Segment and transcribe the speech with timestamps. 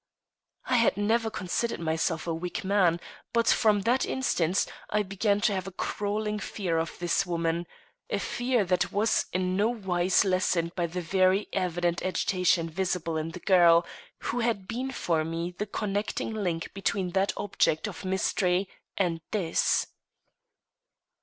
[0.65, 2.99] I had never considered myself a weak man,
[3.33, 7.67] but, from that instant, I began to have a crawling fear of this woman
[8.09, 13.39] a fear that was in nowise lessened by the very evident agitation visible in the
[13.41, 13.85] girl,
[14.21, 19.85] who had been for me the connecting link between that object of mystery and this.